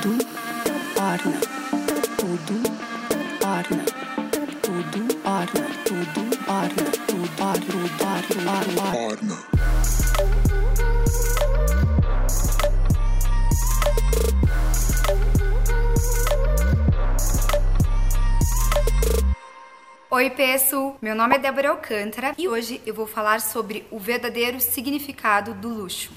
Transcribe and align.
tudo 0.00 0.24
orna, 0.96 1.40
tudo 2.16 2.56
orna, 3.44 3.84
tudo 4.62 5.00
orna, 5.24 5.64
tudo 5.84 6.22
orna, 6.46 6.84
tudo 7.06 7.28
orna, 7.42 7.66
tudo 7.66 8.04
orna, 8.48 8.84
orna. 8.96 9.36
Oi, 20.10 20.30
pessoal! 20.30 20.96
Meu 21.02 21.14
nome 21.14 21.34
é 21.34 21.38
Débora 21.38 21.70
Alcântara 21.70 22.34
e 22.38 22.48
hoje 22.48 22.80
eu 22.86 22.94
vou 22.94 23.06
falar 23.06 23.40
sobre 23.40 23.86
o 23.90 23.98
verdadeiro 23.98 24.60
significado 24.60 25.52
do 25.54 25.68
luxo. 25.68 26.10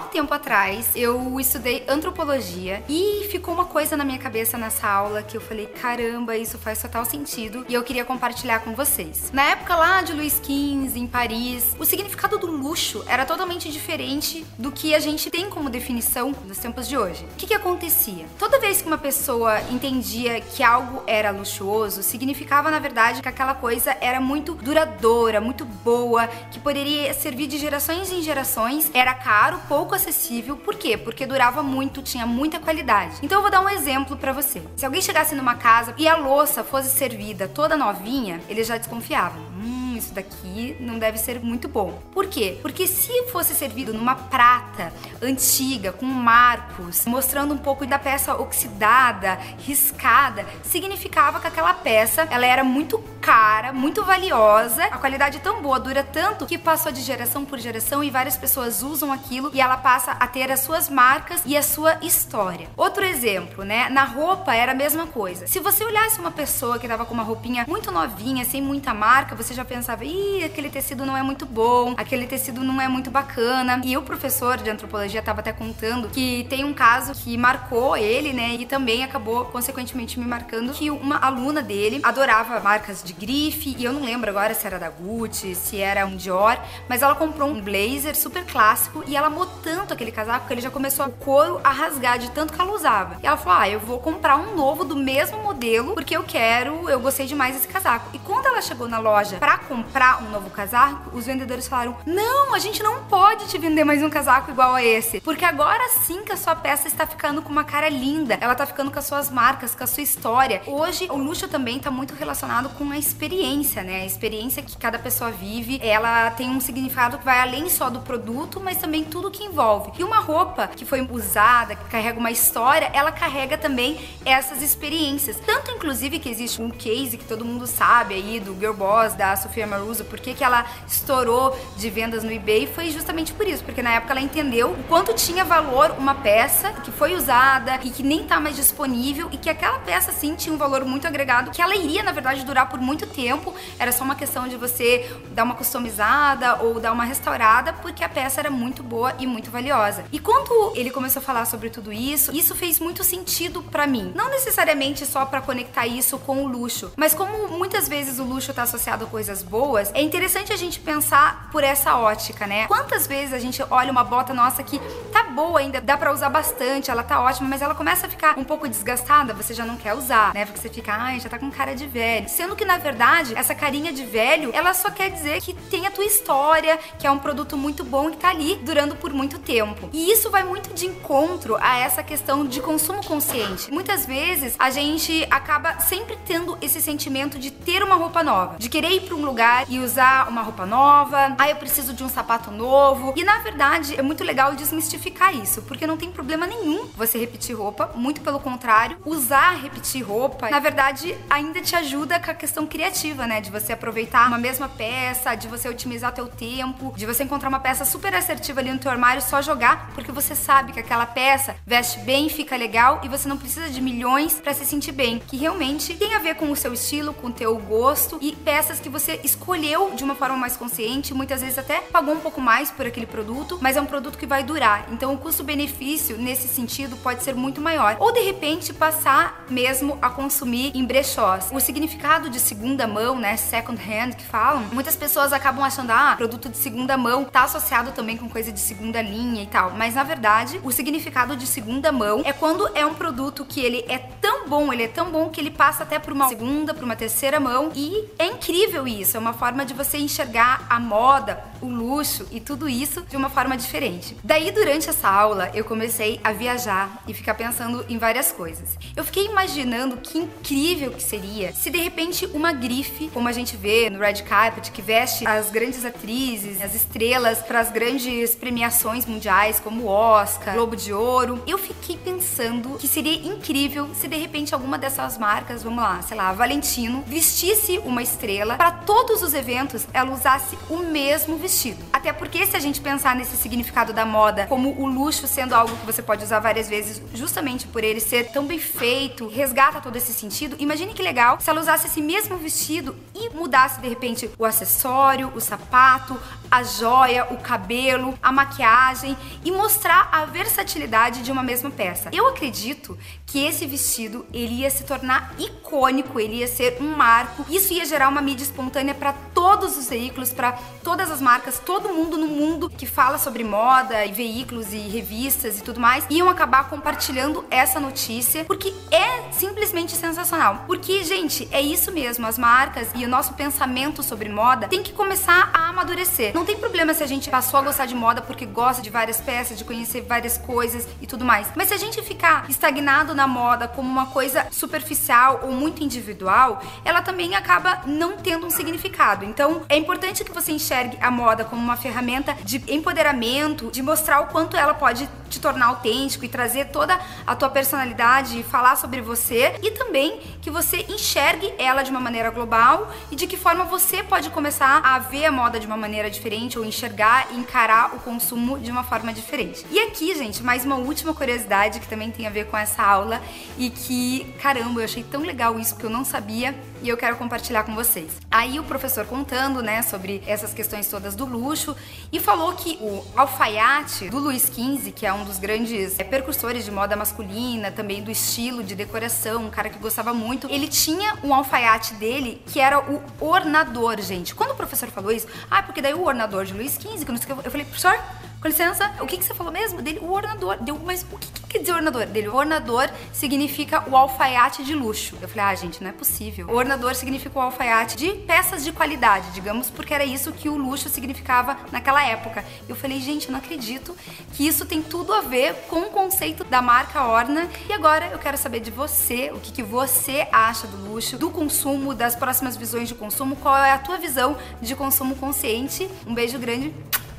Um 0.00 0.08
tempo 0.10 0.32
atrás, 0.32 0.90
eu 0.96 1.38
estudei 1.38 1.84
antropologia 1.86 2.82
e 2.88 3.28
ficou 3.30 3.52
uma 3.52 3.66
coisa 3.66 3.96
na 3.96 4.04
minha 4.04 4.18
cabeça 4.18 4.56
nessa 4.56 4.88
aula 4.88 5.22
que 5.22 5.36
eu 5.36 5.40
falei: 5.40 5.66
caramba, 5.66 6.36
isso 6.36 6.58
faz 6.58 6.80
total 6.80 7.04
sentido 7.04 7.64
e 7.68 7.74
eu 7.74 7.82
queria 7.82 8.04
compartilhar 8.04 8.60
com 8.60 8.74
vocês. 8.74 9.30
Na 9.32 9.42
época 9.44 9.76
lá 9.76 10.02
de 10.02 10.12
Luiz 10.12 10.34
XV, 10.34 10.98
em 10.98 11.06
Paris, 11.06 11.76
o 11.78 11.84
significado 11.84 12.38
do 12.38 12.46
luxo 12.46 13.04
era 13.06 13.26
totalmente 13.26 13.70
diferente 13.70 14.44
do 14.58 14.72
que 14.72 14.94
a 14.94 14.98
gente 14.98 15.30
tem 15.30 15.50
como 15.50 15.68
definição 15.68 16.34
nos 16.46 16.58
tempos 16.58 16.88
de 16.88 16.96
hoje. 16.96 17.24
O 17.24 17.36
que, 17.36 17.46
que 17.46 17.54
acontecia? 17.54 18.24
Toda 18.38 18.58
vez 18.58 18.80
que 18.80 18.88
uma 18.88 18.98
pessoa 18.98 19.60
entendia 19.70 20.40
que 20.40 20.62
algo 20.62 21.02
era 21.06 21.30
luxuoso, 21.30 22.02
significava 22.02 22.70
na 22.70 22.78
verdade 22.78 23.20
que 23.20 23.28
aquela 23.28 23.54
coisa 23.54 23.94
era 24.00 24.20
muito 24.20 24.54
duradoura, 24.54 25.40
muito 25.40 25.64
boa, 25.64 26.26
que 26.50 26.58
poderia 26.58 27.12
servir 27.12 27.46
de 27.46 27.58
gerações 27.58 28.10
em 28.10 28.22
gerações, 28.22 28.90
era 28.94 29.12
caro, 29.12 29.60
pouco 29.68 29.89
acessível. 29.94 30.56
Por 30.56 30.74
quê? 30.74 30.96
Porque 30.96 31.26
durava 31.26 31.62
muito, 31.62 32.02
tinha 32.02 32.26
muita 32.26 32.58
qualidade. 32.58 33.16
Então 33.22 33.38
eu 33.38 33.42
vou 33.42 33.50
dar 33.50 33.60
um 33.60 33.68
exemplo 33.68 34.16
para 34.16 34.32
você. 34.32 34.62
Se 34.76 34.84
alguém 34.84 35.02
chegasse 35.02 35.34
numa 35.34 35.54
casa 35.54 35.94
e 35.96 36.08
a 36.08 36.16
louça 36.16 36.64
fosse 36.64 36.90
servida 36.90 37.48
toda 37.48 37.76
novinha, 37.76 38.40
ele 38.48 38.64
já 38.64 38.76
desconfiava. 38.76 39.38
Hum, 39.38 39.94
isso 39.96 40.14
daqui 40.14 40.76
não 40.80 40.98
deve 40.98 41.18
ser 41.18 41.40
muito 41.40 41.68
bom. 41.68 42.00
Por 42.12 42.26
quê? 42.26 42.58
Porque 42.62 42.86
se 42.86 43.24
fosse 43.30 43.54
servido 43.54 43.92
numa 43.92 44.14
prata 44.14 44.92
antiga, 45.22 45.92
com 45.92 46.06
marcos, 46.06 47.04
mostrando 47.06 47.54
um 47.54 47.58
pouco 47.58 47.86
da 47.86 47.98
peça 47.98 48.34
oxidada, 48.34 49.38
riscada, 49.58 50.46
significava 50.62 51.40
que 51.40 51.46
aquela 51.46 51.74
peça 51.74 52.26
ela 52.30 52.46
era 52.46 52.64
muito 52.64 52.98
cara, 53.20 53.72
muito 53.72 54.02
valiosa, 54.04 54.84
a 54.84 54.98
qualidade 54.98 55.36
é 55.36 55.40
tão 55.40 55.60
boa, 55.60 55.78
dura 55.78 56.02
tanto 56.02 56.46
que 56.46 56.56
passou 56.56 56.90
de 56.90 57.02
geração 57.02 57.44
por 57.44 57.58
geração 57.58 58.02
e 58.02 58.10
várias 58.10 58.36
pessoas 58.36 58.82
usam 58.82 59.12
aquilo 59.12 59.50
e 59.52 59.60
ela 59.60 59.76
passa 59.76 60.12
a 60.12 60.26
ter 60.26 60.50
as 60.50 60.60
suas 60.60 60.88
marcas 60.88 61.42
e 61.44 61.56
a 61.56 61.62
sua 61.62 61.98
história. 62.02 62.68
Outro 62.76 63.04
exemplo, 63.04 63.64
né? 63.64 63.88
Na 63.90 64.04
roupa 64.04 64.54
era 64.54 64.72
a 64.72 64.74
mesma 64.74 65.06
coisa. 65.06 65.46
Se 65.46 65.60
você 65.60 65.84
olhasse 65.84 66.18
uma 66.18 66.30
pessoa 66.30 66.78
que 66.78 66.88
tava 66.88 67.04
com 67.04 67.12
uma 67.12 67.22
roupinha 67.22 67.64
muito 67.68 67.90
novinha, 67.90 68.44
sem 68.44 68.62
muita 68.62 68.94
marca, 68.94 69.34
você 69.34 69.52
já 69.52 69.64
pensava, 69.64 70.04
ih, 70.04 70.44
aquele 70.44 70.70
tecido 70.70 71.04
não 71.04 71.16
é 71.16 71.22
muito 71.22 71.44
bom, 71.44 71.94
aquele 71.96 72.26
tecido 72.26 72.64
não 72.64 72.80
é 72.80 72.88
muito 72.88 73.10
bacana. 73.10 73.80
E 73.84 73.96
o 73.96 74.02
professor 74.02 74.56
de 74.56 74.70
antropologia 74.70 75.22
tava 75.22 75.40
até 75.40 75.52
contando 75.52 76.08
que 76.08 76.46
tem 76.48 76.64
um 76.64 76.72
caso 76.72 77.12
que 77.12 77.36
marcou 77.36 77.96
ele, 77.96 78.32
né? 78.32 78.54
E 78.54 78.66
também 78.66 79.04
acabou, 79.04 79.44
consequentemente, 79.46 80.18
me 80.18 80.26
marcando 80.26 80.72
que 80.72 80.90
uma 80.90 81.18
aluna 81.18 81.62
dele 81.62 82.00
adorava 82.02 82.58
marcas 82.60 83.02
de 83.02 83.09
grife, 83.12 83.74
e 83.78 83.84
eu 83.84 83.92
não 83.92 84.04
lembro 84.04 84.30
agora 84.30 84.54
se 84.54 84.66
era 84.66 84.78
da 84.78 84.90
Gucci, 84.90 85.54
se 85.54 85.80
era 85.80 86.06
um 86.06 86.16
Dior, 86.16 86.58
mas 86.88 87.02
ela 87.02 87.14
comprou 87.14 87.48
um 87.48 87.60
blazer 87.60 88.16
super 88.16 88.44
clássico 88.44 89.02
e 89.06 89.16
ela 89.16 89.28
amou 89.28 89.46
tanto 89.46 89.92
aquele 89.94 90.10
casaco 90.10 90.46
que 90.46 90.52
ele 90.52 90.60
já 90.60 90.70
começou 90.70 91.06
o 91.06 91.12
couro 91.12 91.60
a 91.62 91.70
rasgar 91.70 92.18
de 92.18 92.30
tanto 92.30 92.52
que 92.52 92.60
ela 92.60 92.72
usava. 92.72 93.18
E 93.22 93.26
ela 93.26 93.36
falou: 93.36 93.58
Ah, 93.60 93.68
eu 93.68 93.80
vou 93.80 93.98
comprar 93.98 94.36
um 94.36 94.54
novo 94.54 94.84
do 94.84 94.96
mesmo 94.96 95.42
modelo 95.42 95.94
porque 95.94 96.16
eu 96.16 96.24
quero, 96.24 96.88
eu 96.88 97.00
gostei 97.00 97.26
demais 97.26 97.54
desse 97.54 97.68
casaco. 97.68 98.10
E 98.12 98.18
quando 98.18 98.46
ela 98.46 98.60
chegou 98.60 98.88
na 98.88 98.98
loja 98.98 99.36
para 99.36 99.58
comprar 99.58 100.22
um 100.22 100.30
novo 100.30 100.50
casaco, 100.50 101.16
os 101.16 101.26
vendedores 101.26 101.68
falaram: 101.68 101.96
Não, 102.04 102.54
a 102.54 102.58
gente 102.58 102.82
não 102.82 103.04
pode 103.04 103.29
te 103.46 103.58
vender 103.58 103.84
mais 103.84 104.02
um 104.02 104.10
casaco 104.10 104.50
igual 104.50 104.74
a 104.74 104.84
esse, 104.84 105.20
porque 105.20 105.44
agora 105.44 105.88
sim 106.04 106.24
que 106.24 106.32
a 106.32 106.36
sua 106.36 106.54
peça 106.54 106.86
está 106.86 107.06
ficando 107.06 107.42
com 107.42 107.50
uma 107.50 107.64
cara 107.64 107.88
linda, 107.88 108.38
ela 108.40 108.54
tá 108.54 108.64
ficando 108.64 108.90
com 108.90 108.98
as 108.98 109.06
suas 109.06 109.30
marcas, 109.30 109.74
com 109.74 109.82
a 109.82 109.86
sua 109.86 110.02
história. 110.02 110.62
Hoje, 110.66 111.08
o 111.10 111.16
luxo 111.16 111.48
também 111.48 111.78
tá 111.78 111.90
muito 111.90 112.14
relacionado 112.14 112.68
com 112.70 112.90
a 112.90 112.98
experiência, 112.98 113.82
né? 113.82 114.02
A 114.02 114.06
experiência 114.06 114.62
que 114.62 114.76
cada 114.76 114.98
pessoa 114.98 115.30
vive, 115.30 115.80
ela 115.82 116.30
tem 116.30 116.48
um 116.48 116.60
significado 116.60 117.18
que 117.18 117.24
vai 117.24 117.40
além 117.40 117.68
só 117.68 117.90
do 117.90 118.00
produto, 118.00 118.60
mas 118.60 118.78
também 118.78 119.04
tudo 119.04 119.30
que 119.30 119.42
envolve. 119.42 119.92
E 119.98 120.04
uma 120.04 120.20
roupa 120.20 120.68
que 120.68 120.84
foi 120.84 121.00
usada, 121.10 121.74
que 121.74 121.84
carrega 121.90 122.18
uma 122.18 122.30
história, 122.30 122.90
ela 122.92 123.10
carrega 123.10 123.58
também 123.58 123.98
essas 124.24 124.62
experiências. 124.62 125.38
Tanto, 125.44 125.70
inclusive, 125.72 126.18
que 126.18 126.28
existe 126.28 126.62
um 126.62 126.70
case 126.70 127.16
que 127.16 127.24
todo 127.24 127.44
mundo 127.44 127.66
sabe 127.66 128.14
aí 128.14 128.38
do 128.38 128.54
Girl 128.58 128.74
Boss, 128.74 129.14
da 129.14 129.34
Sofia 129.36 129.66
Maruso, 129.66 130.04
porque 130.04 130.34
que 130.34 130.44
ela 130.44 130.64
estourou 130.86 131.58
de 131.76 131.90
vendas 131.90 132.22
no 132.22 132.32
eBay, 132.32 132.66
foi 132.66 132.90
justamente 132.90 133.29
por 133.34 133.46
isso, 133.46 133.64
porque 133.64 133.82
na 133.82 133.92
época 133.94 134.12
ela 134.12 134.20
entendeu 134.20 134.70
o 134.72 134.82
quanto 134.84 135.12
tinha 135.14 135.44
valor 135.44 135.94
uma 135.98 136.14
peça 136.14 136.72
que 136.84 136.90
foi 136.90 137.14
usada 137.14 137.80
e 137.82 137.90
que 137.90 138.02
nem 138.02 138.24
tá 138.24 138.40
mais 138.40 138.56
disponível 138.56 139.28
e 139.32 139.36
que 139.36 139.50
aquela 139.50 139.78
peça 139.80 140.12
sim 140.12 140.34
tinha 140.34 140.54
um 140.54 140.58
valor 140.58 140.84
muito 140.84 141.06
agregado, 141.06 141.50
que 141.50 141.62
ela 141.62 141.74
iria, 141.74 142.02
na 142.02 142.12
verdade, 142.12 142.44
durar 142.44 142.68
por 142.68 142.80
muito 142.80 143.06
tempo, 143.06 143.54
era 143.78 143.92
só 143.92 144.04
uma 144.04 144.14
questão 144.14 144.48
de 144.48 144.56
você 144.56 145.10
dar 145.32 145.44
uma 145.44 145.54
customizada 145.54 146.62
ou 146.62 146.80
dar 146.80 146.92
uma 146.92 147.04
restaurada, 147.04 147.72
porque 147.74 148.04
a 148.04 148.08
peça 148.08 148.40
era 148.40 148.50
muito 148.50 148.82
boa 148.82 149.14
e 149.18 149.26
muito 149.26 149.50
valiosa. 149.50 150.04
E 150.12 150.18
quando 150.18 150.72
ele 150.74 150.90
começou 150.90 151.20
a 151.20 151.24
falar 151.24 151.44
sobre 151.44 151.70
tudo 151.70 151.92
isso, 151.92 152.34
isso 152.34 152.54
fez 152.54 152.78
muito 152.78 153.04
sentido 153.04 153.62
para 153.62 153.86
mim. 153.86 154.12
Não 154.14 154.30
necessariamente 154.30 155.06
só 155.06 155.24
para 155.24 155.40
conectar 155.40 155.86
isso 155.86 156.18
com 156.18 156.44
o 156.44 156.48
luxo, 156.48 156.92
mas 156.96 157.14
como 157.14 157.48
muitas 157.48 157.88
vezes 157.88 158.18
o 158.18 158.24
luxo 158.24 158.52
tá 158.52 158.62
associado 158.62 159.04
a 159.04 159.08
coisas 159.08 159.42
boas, 159.42 159.90
é 159.94 160.02
interessante 160.02 160.52
a 160.52 160.56
gente 160.56 160.80
pensar 160.80 161.48
por 161.52 161.62
essa 161.62 161.96
ótica, 161.96 162.46
né? 162.46 162.66
Quantas 162.66 163.06
vezes 163.06 163.19
a 163.32 163.38
gente 163.38 163.62
olha 163.70 163.92
uma 163.92 164.02
bota 164.02 164.32
nossa 164.32 164.62
que 164.62 164.78
tá 165.12 165.24
boa 165.24 165.60
ainda, 165.60 165.80
dá 165.80 165.96
para 165.96 166.12
usar 166.12 166.28
bastante, 166.28 166.90
ela 166.90 167.02
tá 167.02 167.20
ótima, 167.20 167.48
mas 167.48 167.62
ela 167.62 167.74
começa 167.74 168.06
a 168.06 168.10
ficar 168.10 168.38
um 168.38 168.44
pouco 168.44 168.68
desgastada, 168.68 169.34
você 169.34 169.54
já 169.54 169.64
não 169.64 169.76
quer 169.76 169.94
usar, 169.94 170.34
né? 170.34 170.44
Porque 170.44 170.60
você 170.60 170.68
fica, 170.68 170.92
ai, 170.92 171.20
já 171.20 171.28
tá 171.28 171.38
com 171.38 171.50
cara 171.50 171.74
de 171.74 171.86
velho. 171.86 172.28
Sendo 172.28 172.56
que 172.56 172.64
na 172.64 172.78
verdade, 172.78 173.34
essa 173.36 173.54
carinha 173.54 173.92
de 173.92 174.04
velho, 174.04 174.50
ela 174.54 174.74
só 174.74 174.90
quer 174.90 175.10
dizer 175.10 175.40
que 175.40 175.54
tem 175.54 175.86
a 175.86 175.90
tua 175.90 176.04
história, 176.04 176.78
que 176.98 177.06
é 177.06 177.10
um 177.10 177.18
produto 177.18 177.56
muito 177.56 177.84
bom 177.84 178.10
e 178.10 178.16
tá 178.16 178.30
ali 178.30 178.56
durando 178.56 178.96
por 178.96 179.12
muito 179.12 179.38
tempo. 179.38 179.88
E 179.92 180.10
isso 180.10 180.30
vai 180.30 180.42
muito 180.42 180.72
de 180.74 180.86
encontro 180.86 181.56
a 181.60 181.78
essa 181.78 182.02
questão 182.02 182.44
de 182.46 182.60
consumo 182.60 183.04
consciente. 183.04 183.70
Muitas 183.70 184.06
vezes 184.06 184.54
a 184.58 184.70
gente 184.70 185.26
acaba 185.30 185.78
sempre 185.80 186.18
tendo 186.26 186.56
esse 186.60 186.80
sentimento 186.80 187.38
de 187.38 187.50
ter 187.50 187.82
uma 187.82 187.94
roupa 187.94 188.22
nova, 188.22 188.56
de 188.58 188.68
querer 188.68 188.90
ir 188.90 189.00
para 189.02 189.14
um 189.14 189.24
lugar 189.24 189.66
e 189.68 189.78
usar 189.78 190.28
uma 190.28 190.42
roupa 190.42 190.66
nova, 190.66 191.34
ah, 191.38 191.48
eu 191.48 191.56
preciso 191.56 191.92
de 191.92 192.02
um 192.04 192.08
sapato 192.08 192.50
novo. 192.50 193.09
E 193.16 193.24
na 193.24 193.38
verdade 193.38 193.98
é 193.98 194.02
muito 194.02 194.24
legal 194.24 194.54
desmistificar 194.54 195.34
isso, 195.34 195.62
porque 195.62 195.86
não 195.86 195.96
tem 195.96 196.10
problema 196.10 196.46
nenhum 196.46 196.86
você 196.96 197.18
repetir 197.18 197.56
roupa, 197.56 197.90
muito 197.94 198.20
pelo 198.20 198.40
contrário, 198.40 198.98
usar 199.04 199.54
repetir 199.60 200.02
roupa, 200.02 200.50
na 200.50 200.58
verdade 200.58 201.16
ainda 201.28 201.60
te 201.60 201.74
ajuda 201.76 202.18
com 202.20 202.30
a 202.30 202.34
questão 202.34 202.66
criativa, 202.66 203.26
né? 203.26 203.40
De 203.40 203.50
você 203.50 203.72
aproveitar 203.72 204.28
uma 204.28 204.38
mesma 204.38 204.68
peça, 204.68 205.34
de 205.34 205.48
você 205.48 205.68
otimizar 205.68 206.12
teu 206.12 206.26
tempo, 206.26 206.92
de 206.96 207.06
você 207.06 207.24
encontrar 207.24 207.48
uma 207.48 207.60
peça 207.60 207.84
super 207.84 208.14
assertiva 208.14 208.60
ali 208.60 208.72
no 208.72 208.78
teu 208.78 208.90
armário, 208.90 209.22
só 209.22 209.40
jogar, 209.42 209.90
porque 209.94 210.12
você 210.12 210.34
sabe 210.34 210.72
que 210.72 210.80
aquela 210.80 211.06
peça 211.06 211.56
veste 211.66 212.00
bem, 212.00 212.28
fica 212.28 212.56
legal 212.56 213.00
e 213.02 213.08
você 213.08 213.28
não 213.28 213.36
precisa 213.36 213.68
de 213.70 213.80
milhões 213.80 214.34
para 214.34 214.54
se 214.54 214.64
sentir 214.64 214.92
bem, 214.92 215.18
que 215.26 215.36
realmente 215.36 215.94
tem 215.94 216.14
a 216.14 216.18
ver 216.18 216.34
com 216.36 216.50
o 216.50 216.56
seu 216.56 216.72
estilo, 216.72 217.14
com 217.14 217.28
o 217.28 217.32
teu 217.32 217.56
gosto 217.58 218.18
e 218.20 218.34
peças 218.34 218.80
que 218.80 218.88
você 218.88 219.20
escolheu 219.22 219.92
de 219.94 220.04
uma 220.04 220.14
forma 220.14 220.36
mais 220.36 220.56
consciente, 220.56 221.14
muitas 221.14 221.40
vezes 221.40 221.58
até 221.58 221.80
pagou 221.80 222.14
um 222.14 222.20
pouco 222.20 222.40
mais 222.40 222.70
por 222.70 222.86
aquele 222.86 222.99
produto, 223.06 223.58
mas 223.60 223.76
é 223.76 223.80
um 223.80 223.86
produto 223.86 224.18
que 224.18 224.26
vai 224.26 224.42
durar. 224.42 224.86
Então 224.90 225.14
o 225.14 225.18
custo-benefício 225.18 226.16
nesse 226.16 226.48
sentido 226.48 226.96
pode 226.96 227.22
ser 227.22 227.34
muito 227.34 227.60
maior. 227.60 227.96
Ou 227.98 228.12
de 228.12 228.20
repente 228.20 228.72
passar 228.72 229.44
mesmo 229.48 229.98
a 230.00 230.10
consumir 230.10 230.72
em 230.74 230.84
brechós. 230.84 231.50
O 231.52 231.60
significado 231.60 232.28
de 232.28 232.40
segunda 232.40 232.86
mão, 232.86 233.18
né, 233.18 233.36
second 233.36 233.80
hand 233.80 234.12
que 234.12 234.24
falam, 234.24 234.64
muitas 234.72 234.96
pessoas 234.96 235.32
acabam 235.32 235.64
achando 235.64 235.90
ah, 235.90 236.14
produto 236.16 236.48
de 236.48 236.56
segunda 236.56 236.96
mão 236.96 237.24
tá 237.24 237.44
associado 237.44 237.92
também 237.92 238.16
com 238.16 238.28
coisa 238.28 238.52
de 238.52 238.60
segunda 238.60 239.00
linha 239.02 239.42
e 239.42 239.46
tal, 239.46 239.72
mas 239.72 239.94
na 239.94 240.02
verdade, 240.02 240.60
o 240.62 240.70
significado 240.70 241.36
de 241.36 241.46
segunda 241.46 241.92
mão 241.92 242.22
é 242.24 242.32
quando 242.32 242.68
é 242.74 242.84
um 242.84 242.94
produto 242.94 243.44
que 243.44 243.60
ele 243.60 243.84
é 243.88 243.98
tão 243.98 244.48
bom, 244.48 244.72
ele 244.72 244.84
é 244.84 244.88
tão 244.88 245.10
bom 245.10 245.28
que 245.28 245.40
ele 245.40 245.50
passa 245.50 245.82
até 245.82 245.98
por 245.98 246.12
uma 246.12 246.28
segunda, 246.28 246.74
por 246.74 246.84
uma 246.84 246.96
terceira 246.96 247.38
mão 247.38 247.70
e 247.74 248.04
é 248.18 248.26
incrível 248.26 248.86
isso, 248.86 249.16
é 249.16 249.20
uma 249.20 249.32
forma 249.32 249.64
de 249.64 249.74
você 249.74 249.98
enxergar 249.98 250.66
a 250.68 250.80
moda 250.80 251.50
o 251.60 251.68
luxo 251.68 252.26
e 252.30 252.40
tudo 252.40 252.68
isso 252.68 252.89
de 253.08 253.16
uma 253.16 253.30
forma 253.30 253.56
diferente. 253.56 254.16
Daí, 254.24 254.50
durante 254.50 254.88
essa 254.88 255.08
aula, 255.08 255.50
eu 255.54 255.64
comecei 255.64 256.20
a 256.24 256.32
viajar 256.32 257.02
e 257.06 257.14
ficar 257.14 257.34
pensando 257.34 257.84
em 257.88 257.98
várias 257.98 258.32
coisas. 258.32 258.76
Eu 258.96 259.04
fiquei 259.04 259.26
imaginando 259.26 259.96
que 259.98 260.18
incrível 260.18 260.90
que 260.90 261.02
seria 261.02 261.52
se 261.52 261.70
de 261.70 261.78
repente 261.78 262.26
uma 262.32 262.52
grife, 262.52 263.08
como 263.12 263.28
a 263.28 263.32
gente 263.32 263.56
vê 263.56 263.90
no 263.90 263.98
red 263.98 264.22
carpet, 264.22 264.70
que 264.70 264.82
veste 264.82 265.26
as 265.26 265.50
grandes 265.50 265.84
atrizes, 265.84 266.62
as 266.62 266.74
estrelas 266.74 267.38
para 267.38 267.60
as 267.60 267.70
grandes 267.70 268.34
premiações 268.34 269.06
mundiais, 269.06 269.60
como 269.60 269.86
Oscar, 269.86 270.54
Globo 270.54 270.76
de 270.76 270.92
Ouro, 270.92 271.42
eu 271.46 271.58
fiquei 271.58 271.96
pensando 271.96 272.78
que 272.78 272.88
seria 272.88 273.14
incrível 273.26 273.88
se 273.94 274.08
de 274.08 274.16
repente 274.16 274.54
alguma 274.54 274.78
dessas 274.78 275.18
marcas, 275.18 275.62
vamos 275.62 275.82
lá, 275.82 276.02
sei 276.02 276.16
lá, 276.16 276.32
Valentino, 276.32 277.04
vestisse 277.06 277.78
uma 277.78 278.02
estrela 278.02 278.56
para 278.56 278.70
todos 278.72 279.22
os 279.22 279.34
eventos 279.34 279.86
ela 279.92 280.12
usasse 280.12 280.56
o 280.68 280.78
mesmo 280.78 281.36
vestido. 281.36 281.82
Até 281.92 282.12
porque 282.12 282.46
se 282.46 282.56
a 282.56 282.60
gente 282.80 282.82
pensar 282.82 283.14
nesse 283.14 283.36
significado 283.36 283.92
da 283.92 284.04
moda 284.04 284.46
como 284.46 284.70
o 284.80 284.86
luxo 284.86 285.26
sendo 285.26 285.54
algo 285.54 285.76
que 285.76 285.86
você 285.86 286.02
pode 286.02 286.24
usar 286.24 286.40
várias 286.40 286.68
vezes, 286.68 287.00
justamente 287.14 287.66
por 287.66 287.84
ele 287.84 288.00
ser 288.00 288.30
tão 288.32 288.46
bem 288.46 288.58
feito, 288.58 289.28
resgata 289.28 289.80
todo 289.80 289.96
esse 289.96 290.12
sentido. 290.12 290.56
Imagine 290.58 290.94
que 290.94 291.02
legal 291.02 291.38
se 291.40 291.50
ela 291.50 291.60
usasse 291.60 291.86
esse 291.86 292.00
mesmo 292.00 292.36
vestido 292.38 292.96
e 293.14 293.28
mudasse 293.30 293.80
de 293.80 293.88
repente 293.88 294.30
o 294.38 294.44
acessório, 294.44 295.30
o 295.34 295.40
sapato, 295.40 296.18
a 296.50 296.62
joia, 296.62 297.26
o 297.30 297.36
cabelo, 297.36 298.18
a 298.22 298.32
maquiagem 298.32 299.16
e 299.44 299.52
mostrar 299.52 300.08
a 300.10 300.24
versatilidade 300.24 301.22
de 301.22 301.30
uma 301.30 301.42
mesma 301.42 301.70
peça. 301.70 302.10
Eu 302.12 302.26
acredito 302.26 302.98
que 303.26 303.44
esse 303.44 303.66
vestido 303.66 304.26
ele 304.32 304.54
ia 304.54 304.70
se 304.70 304.84
tornar 304.84 305.34
icônico, 305.38 306.18
ele 306.18 306.36
ia 306.36 306.48
ser 306.48 306.78
um 306.80 306.96
marco. 306.96 307.44
Isso 307.48 307.72
ia 307.72 307.84
gerar 307.84 308.08
uma 308.08 308.20
mídia 308.20 308.42
espontânea 308.44 308.94
para 308.94 309.12
todos 309.40 309.78
os 309.78 309.88
veículos, 309.88 310.34
para 310.34 310.52
todas 310.84 311.10
as 311.10 311.18
marcas, 311.18 311.58
todo 311.58 311.88
mundo 311.88 312.18
no 312.18 312.26
mundo 312.26 312.68
que 312.68 312.84
fala 312.84 313.16
sobre 313.16 313.42
moda 313.42 314.04
e 314.04 314.12
veículos 314.12 314.74
e 314.74 314.76
revistas 314.76 315.58
e 315.58 315.62
tudo 315.62 315.80
mais, 315.80 316.04
iam 316.10 316.28
acabar 316.28 316.68
compartilhando 316.68 317.42
essa 317.50 317.80
notícia, 317.80 318.44
porque 318.44 318.74
é 318.90 319.32
simplesmente 319.32 319.92
sensacional. 319.92 320.64
Porque, 320.66 321.02
gente, 321.04 321.48
é 321.50 321.58
isso 321.58 321.90
mesmo, 321.90 322.26
as 322.26 322.36
marcas 322.36 322.90
e 322.94 323.02
o 323.02 323.08
nosso 323.08 323.32
pensamento 323.32 324.02
sobre 324.02 324.28
moda 324.28 324.68
tem 324.68 324.82
que 324.82 324.92
começar 324.92 325.48
a 325.54 325.70
amadurecer. 325.70 326.34
Não 326.34 326.44
tem 326.44 326.58
problema 326.58 326.92
se 326.92 327.02
a 327.02 327.06
gente 327.06 327.30
passou 327.30 327.60
a 327.60 327.62
gostar 327.62 327.86
de 327.86 327.94
moda 327.94 328.20
porque 328.20 328.44
gosta 328.44 328.82
de 328.82 328.90
várias 328.90 329.22
peças, 329.22 329.56
de 329.56 329.64
conhecer 329.64 330.02
várias 330.02 330.36
coisas 330.36 330.86
e 331.00 331.06
tudo 331.06 331.24
mais. 331.24 331.48
Mas 331.56 331.68
se 331.68 331.74
a 331.74 331.78
gente 331.78 332.02
ficar 332.02 332.44
estagnado 332.50 333.14
na 333.14 333.26
moda 333.26 333.66
como 333.66 333.88
uma 333.88 334.08
coisa 334.08 334.46
superficial 334.50 335.40
ou 335.44 335.52
muito 335.52 335.82
individual, 335.82 336.62
ela 336.84 337.00
também 337.00 337.34
acaba 337.34 337.80
não 337.86 338.18
tendo 338.18 338.46
um 338.46 338.50
significado. 338.50 339.29
Então, 339.30 339.62
é 339.68 339.76
importante 339.76 340.24
que 340.24 340.32
você 340.32 340.50
enxergue 340.50 340.98
a 341.00 341.10
moda 341.10 341.44
como 341.44 341.62
uma 341.62 341.76
ferramenta 341.76 342.36
de 342.42 342.62
empoderamento, 342.66 343.70
de 343.70 343.80
mostrar 343.80 344.20
o 344.20 344.26
quanto 344.26 344.56
ela 344.56 344.74
pode 344.74 345.08
te 345.28 345.38
tornar 345.38 345.66
autêntico 345.66 346.24
e 346.24 346.28
trazer 346.28 346.66
toda 346.66 346.98
a 347.24 347.36
tua 347.36 347.48
personalidade 347.48 348.40
e 348.40 348.42
falar 348.42 348.76
sobre 348.76 349.00
você 349.00 349.54
e 349.62 349.70
também 349.70 350.18
que 350.42 350.50
você 350.50 350.84
enxergue 350.88 351.54
ela 351.56 351.82
de 351.82 351.90
uma 351.92 352.00
maneira 352.00 352.30
global 352.30 352.90
e 353.10 353.14
de 353.14 353.28
que 353.28 353.36
forma 353.36 353.64
você 353.64 354.02
pode 354.02 354.28
começar 354.30 354.80
a 354.84 354.98
ver 354.98 355.26
a 355.26 355.30
moda 355.30 355.60
de 355.60 355.66
uma 355.66 355.76
maneira 355.76 356.10
diferente 356.10 356.58
ou 356.58 356.64
enxergar 356.64 357.28
e 357.30 357.36
encarar 357.36 357.94
o 357.94 358.00
consumo 358.00 358.58
de 358.58 358.72
uma 358.72 358.82
forma 358.82 359.12
diferente. 359.12 359.64
E 359.70 359.78
aqui, 359.78 360.12
gente, 360.16 360.42
mais 360.42 360.64
uma 360.64 360.76
última 360.76 361.14
curiosidade 361.14 361.78
que 361.78 361.86
também 361.86 362.10
tem 362.10 362.26
a 362.26 362.30
ver 362.30 362.46
com 362.46 362.56
essa 362.56 362.82
aula 362.82 363.22
e 363.56 363.70
que, 363.70 364.34
caramba, 364.42 364.80
eu 364.80 364.84
achei 364.84 365.04
tão 365.04 365.20
legal 365.20 365.56
isso 365.58 365.74
porque 365.74 365.86
eu 365.86 365.90
não 365.90 366.04
sabia 366.04 366.52
e 366.82 366.88
eu 366.88 366.96
quero 366.96 367.16
compartilhar 367.16 367.64
com 367.64 367.74
vocês. 367.74 368.10
Aí 368.30 368.58
o 368.58 368.64
professor 368.64 369.04
contando, 369.06 369.62
né, 369.62 369.82
sobre 369.82 370.22
essas 370.26 370.52
questões 370.52 370.88
todas 370.88 371.14
do 371.14 371.24
luxo 371.24 371.76
e 372.12 372.20
falou 372.20 372.52
que 372.52 372.78
o 372.80 373.04
alfaiate 373.16 374.08
do 374.08 374.18
Luiz 374.18 374.44
XV, 374.44 374.92
que 374.92 375.06
é 375.06 375.12
um 375.12 375.24
dos 375.24 375.38
grandes 375.38 375.98
é, 375.98 376.04
percursores 376.04 376.64
de 376.64 376.70
moda 376.70 376.96
masculina, 376.96 377.70
também 377.70 378.02
do 378.02 378.10
estilo 378.10 378.62
de 378.62 378.74
decoração, 378.74 379.46
um 379.46 379.50
cara 379.50 379.68
que 379.68 379.78
gostava 379.78 380.12
muito, 380.14 380.48
ele 380.50 380.68
tinha 380.68 381.16
um 381.22 381.34
alfaiate 381.34 381.94
dele 381.94 382.42
que 382.46 382.60
era 382.60 382.80
o 382.80 383.02
ornador, 383.20 384.00
gente. 384.00 384.34
Quando 384.34 384.52
o 384.52 384.56
professor 384.56 384.88
falou 384.90 385.12
isso, 385.12 385.26
ah, 385.50 385.62
porque 385.62 385.82
daí 385.82 385.94
o 385.94 386.04
ornador 386.04 386.44
de 386.44 386.52
Luiz 386.52 386.74
XV, 386.74 387.04
que 387.04 387.12
não 387.12 387.18
sei 387.18 387.32
o 387.32 387.36
que, 387.36 387.46
eu 387.46 387.50
falei, 387.50 387.66
professor, 387.66 387.98
com 388.40 388.48
licença, 388.48 388.90
o 389.00 389.06
que, 389.06 389.18
que 389.18 389.24
você 389.24 389.34
falou 389.34 389.52
mesmo? 389.52 389.82
Dele, 389.82 389.98
o 390.00 390.10
ornador. 390.10 390.56
Deu, 390.62 390.80
mas 390.82 391.04
o 391.12 391.18
que, 391.18 391.30
que 391.30 391.40
quer 391.46 391.58
dizer 391.58 391.74
ornador? 391.74 392.06
Dele, 392.06 392.28
o 392.28 392.34
ornador 392.34 392.88
significa 393.12 393.84
o 393.86 393.94
alfaiate 393.94 394.64
de 394.64 394.74
luxo. 394.74 395.18
Eu 395.20 395.28
falei, 395.28 395.44
ah, 395.44 395.54
gente, 395.54 395.82
não 395.82 395.90
é 395.90 395.92
possível. 395.92 396.46
O 396.48 396.54
ornador 396.54 396.94
significa 396.94 397.38
o 397.38 397.42
alfaiate 397.42 397.98
de 397.98 398.08
peças 398.26 398.64
de 398.64 398.72
qualidade, 398.72 399.30
digamos, 399.32 399.68
porque 399.68 399.92
era 399.92 400.06
isso 400.06 400.32
que 400.32 400.48
o 400.48 400.56
luxo 400.56 400.88
significava 400.88 401.58
naquela 401.70 402.02
época. 402.02 402.42
Eu 402.66 402.74
falei, 402.74 402.98
gente, 403.00 403.26
eu 403.26 403.32
não 403.32 403.40
acredito 403.40 403.94
que 404.32 404.46
isso 404.46 404.64
tem 404.64 404.80
tudo 404.80 405.12
a 405.12 405.20
ver 405.20 405.54
com 405.68 405.80
o 405.80 405.90
conceito 405.90 406.42
da 406.42 406.62
marca 406.62 407.04
Orna. 407.04 407.46
E 407.68 407.74
agora 407.74 408.06
eu 408.06 408.18
quero 408.18 408.38
saber 408.38 408.60
de 408.60 408.70
você, 408.70 409.30
o 409.34 409.38
que, 409.38 409.52
que 409.52 409.62
você 409.62 410.26
acha 410.32 410.66
do 410.66 410.78
luxo, 410.88 411.18
do 411.18 411.30
consumo, 411.30 411.94
das 411.94 412.16
próximas 412.16 412.56
visões 412.56 412.88
de 412.88 412.94
consumo, 412.94 413.36
qual 413.36 413.56
é 413.58 413.72
a 413.72 413.78
tua 413.78 413.98
visão 413.98 414.38
de 414.62 414.74
consumo 414.74 415.14
consciente. 415.16 415.90
Um 416.06 416.14
beijo 416.14 416.38
grande. 416.38 416.72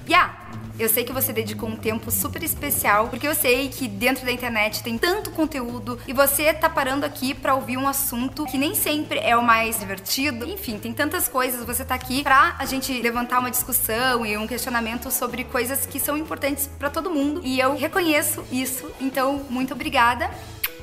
Yeah! 0.08 0.42
Eu 0.80 0.90
sei 0.90 1.04
que 1.04 1.14
você 1.14 1.32
dedicou 1.32 1.70
um 1.70 1.76
tempo 1.76 2.10
super 2.10 2.42
especial, 2.42 3.08
porque 3.08 3.28
eu 3.28 3.36
sei 3.36 3.70
que 3.70 3.88
dentro 3.88 4.26
da 4.26 4.32
internet 4.32 4.82
tem 4.82 4.98
tanto 4.98 5.30
conteúdo 5.30 6.00
e 6.08 6.14
você 6.14 6.52
tá 6.54 6.68
parando 6.68 7.06
aqui 7.06 7.36
para 7.36 7.54
ouvir 7.54 7.78
um 7.78 7.88
assunto 7.88 8.46
que 8.46 8.58
nem 8.58 8.74
sempre 8.74 9.20
é 9.20 9.38
o 9.38 9.44
mais 9.44 9.80
divertido. 9.80 10.44
Enfim, 10.44 10.80
tem 10.80 10.92
tantas 10.92 11.28
coisas, 11.28 11.64
você 11.64 11.86
tá 11.86 11.94
aqui 11.94 12.24
pra 12.24 12.56
a 12.58 12.66
gente 12.66 13.00
levantar 13.00 13.40
uma 13.40 13.52
discussão 13.52 14.26
e 14.26 14.36
um 14.38 14.48
questionamento 14.48 15.12
sobre 15.12 15.44
coisas 15.44 15.86
que 15.86 16.00
são 16.00 16.18
importantes 16.18 16.68
para 16.80 16.90
todo 16.90 17.12
mundo. 17.12 17.42
E 17.44 17.60
eu 17.60 17.76
reconheço 17.76 18.44
isso. 18.52 18.90
Então, 19.00 19.46
muito 19.50 19.74
obrigada 19.74 20.32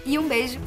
e 0.07 0.17
um 0.17 0.29
beijo 0.29 0.61